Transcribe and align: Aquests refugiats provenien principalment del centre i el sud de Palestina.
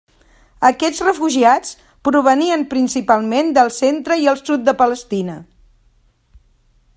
Aquests 0.69 1.01
refugiats 1.03 1.75
provenien 2.09 2.63
principalment 2.71 3.53
del 3.59 3.69
centre 3.81 4.19
i 4.23 4.27
el 4.33 4.41
sud 4.49 4.65
de 4.71 4.75
Palestina. 4.81 5.37